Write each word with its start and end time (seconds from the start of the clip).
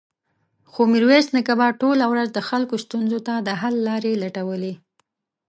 خو 0.71 0.81
ميرويس 0.91 1.27
نيکه 1.35 1.53
به 1.59 1.67
ټوله 1.81 2.05
ورځ 2.11 2.27
د 2.33 2.39
خلکو 2.49 2.75
ستونزو 2.85 3.19
ته 3.27 3.33
د 3.47 3.49
حل 3.61 3.75
لارې 3.87 4.19
لټولې. 4.23 4.73